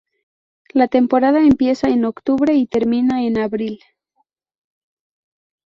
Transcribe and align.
La 0.73 0.87
temporada 0.87 1.41
empieza 1.41 1.87
en 1.89 2.05
octubre 2.05 2.55
y 2.55 2.65
termina 2.65 3.21
en 3.23 3.37
abril. 3.37 3.79